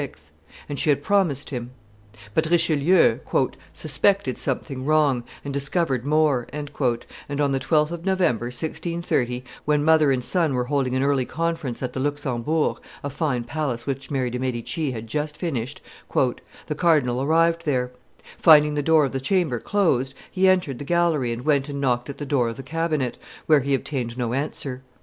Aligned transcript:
276], 0.01 0.31
and 0.67 0.79
she 0.79 0.89
had 0.89 1.03
promised 1.03 1.51
him; 1.51 1.69
but 2.33 2.47
Richelieu 2.47 3.19
"suspected 3.71 4.35
something 4.35 4.83
wrong, 4.83 5.23
and 5.45 5.53
discovered 5.53 6.03
more," 6.07 6.47
and, 6.51 6.71
on 7.39 7.51
the 7.51 7.59
12th 7.59 7.91
of 7.91 8.03
November, 8.03 8.47
1630, 8.47 9.43
when 9.65 9.83
mother 9.83 10.11
and 10.11 10.23
son 10.23 10.55
were 10.55 10.63
holding 10.63 10.95
an 10.95 11.03
early 11.03 11.25
conference 11.27 11.83
at 11.83 11.93
the 11.93 11.99
Luxembourg, 11.99 12.77
a 13.03 13.11
fine 13.11 13.43
palace 13.43 13.85
which 13.85 14.09
Mary 14.09 14.31
de' 14.31 14.39
Medici 14.39 14.89
had 14.89 15.05
just 15.05 15.37
finished, 15.37 15.81
"the 16.65 16.73
cardinal 16.75 17.21
arrived 17.21 17.65
there; 17.65 17.91
finding 18.39 18.73
the 18.73 18.81
door 18.81 19.05
of 19.05 19.11
the 19.11 19.21
chamber 19.21 19.59
closed, 19.59 20.15
he 20.31 20.49
entered 20.49 20.79
the 20.79 20.83
gallery 20.83 21.31
and 21.31 21.45
went 21.45 21.69
and 21.69 21.79
knocked 21.79 22.09
at 22.09 22.17
the 22.17 22.25
door 22.25 22.49
of 22.49 22.57
the 22.57 22.63
cabinet, 22.63 23.19
where 23.45 23.59
he 23.59 23.75
obtained 23.75 24.17
no 24.17 24.33
answer. 24.33 24.81